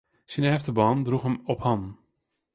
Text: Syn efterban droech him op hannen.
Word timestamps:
Syn 0.31 0.47
efterban 0.55 0.97
droech 1.05 1.25
him 1.27 1.35
op 1.51 1.59
hannen. 1.65 1.91